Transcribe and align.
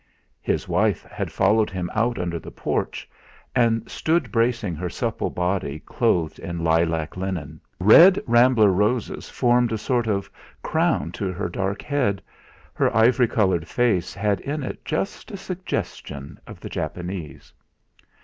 His 0.41 0.67
wife 0.67 1.03
had 1.03 1.31
followed 1.31 1.69
him 1.69 1.91
out 1.93 2.17
under 2.17 2.39
the 2.39 2.49
porch, 2.49 3.07
and 3.55 3.87
stood 3.87 4.31
bracing 4.31 4.73
her 4.73 4.89
supple 4.89 5.29
body 5.29 5.77
clothed 5.85 6.39
in 6.39 6.63
lilac 6.63 7.15
linen. 7.17 7.61
Red 7.79 8.19
rambler 8.25 8.71
roses 8.71 9.29
formed 9.29 9.71
a 9.71 9.77
sort 9.77 10.07
of 10.07 10.27
crown 10.63 11.11
to 11.11 11.31
her 11.31 11.49
dark 11.49 11.83
head; 11.83 12.19
her 12.73 12.89
ivory 12.97 13.27
coloured 13.27 13.67
face 13.67 14.15
had 14.15 14.39
in 14.39 14.63
it 14.63 14.83
just 14.83 15.29
a 15.29 15.37
suggestion 15.37 16.39
of 16.47 16.59
the 16.61 16.69
Japanese. 16.69 17.53